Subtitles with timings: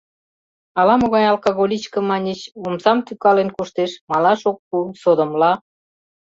[0.79, 5.51] Ала-могай алкоголичка, маньыч, омсам тӱкален коштеш, малаш ок пу, содомла...